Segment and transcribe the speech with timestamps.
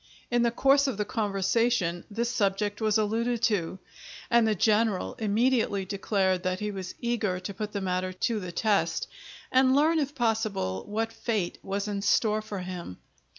[0.31, 3.77] In the course of the conversation this subject was alluded to,
[4.31, 8.51] and the general immediately declared that he was eager to put the matter to the
[8.51, 9.07] test,
[9.51, 12.97] and learn, if possible, what fate was in store for him.